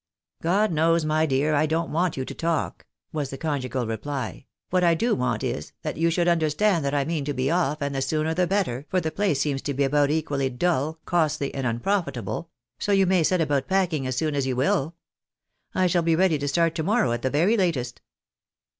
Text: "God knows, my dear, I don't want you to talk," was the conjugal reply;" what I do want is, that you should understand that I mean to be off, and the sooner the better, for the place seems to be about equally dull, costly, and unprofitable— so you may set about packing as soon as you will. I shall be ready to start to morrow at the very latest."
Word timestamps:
"God 0.41 0.71
knows, 0.71 1.05
my 1.05 1.27
dear, 1.27 1.53
I 1.53 1.67
don't 1.67 1.91
want 1.91 2.17
you 2.17 2.25
to 2.25 2.33
talk," 2.33 2.87
was 3.13 3.29
the 3.29 3.37
conjugal 3.37 3.85
reply;" 3.85 4.47
what 4.71 4.83
I 4.83 4.95
do 4.95 5.13
want 5.13 5.43
is, 5.43 5.73
that 5.83 5.95
you 5.95 6.09
should 6.09 6.27
understand 6.27 6.83
that 6.83 6.95
I 6.95 7.05
mean 7.05 7.23
to 7.25 7.35
be 7.35 7.51
off, 7.51 7.83
and 7.83 7.93
the 7.93 8.01
sooner 8.01 8.33
the 8.33 8.47
better, 8.47 8.87
for 8.89 8.99
the 8.99 9.11
place 9.11 9.41
seems 9.41 9.61
to 9.61 9.75
be 9.75 9.83
about 9.83 10.09
equally 10.09 10.49
dull, 10.49 10.97
costly, 11.05 11.53
and 11.53 11.67
unprofitable— 11.67 12.49
so 12.79 12.91
you 12.91 13.05
may 13.05 13.21
set 13.21 13.41
about 13.41 13.67
packing 13.67 14.07
as 14.07 14.15
soon 14.15 14.33
as 14.33 14.47
you 14.47 14.55
will. 14.55 14.95
I 15.75 15.85
shall 15.85 16.01
be 16.01 16.15
ready 16.15 16.39
to 16.39 16.47
start 16.47 16.73
to 16.75 16.83
morrow 16.83 17.11
at 17.11 17.21
the 17.21 17.29
very 17.29 17.55
latest." 17.55 18.01